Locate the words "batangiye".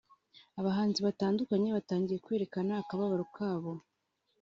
1.77-2.21